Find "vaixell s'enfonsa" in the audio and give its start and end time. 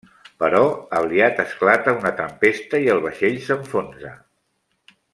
3.07-4.19